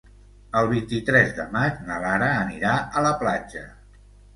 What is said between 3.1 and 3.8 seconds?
la platja.